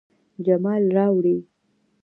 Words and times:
جمال 0.45 0.83
راوړي 0.95 1.37